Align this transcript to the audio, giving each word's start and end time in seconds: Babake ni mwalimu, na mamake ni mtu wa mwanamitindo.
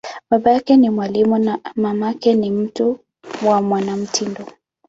Babake 0.29 0.77
ni 0.77 0.89
mwalimu, 0.89 1.37
na 1.37 1.59
mamake 1.75 2.33
ni 2.35 2.49
mtu 2.51 2.99
wa 3.47 3.61
mwanamitindo. 3.61 4.45